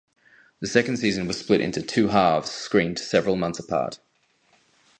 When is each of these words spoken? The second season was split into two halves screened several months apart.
The 0.61 0.65
second 0.67 0.97
season 0.97 1.27
was 1.27 1.37
split 1.39 1.61
into 1.61 1.79
two 1.83 2.07
halves 2.07 2.49
screened 2.49 2.97
several 2.97 3.35
months 3.35 3.59
apart. 3.59 3.99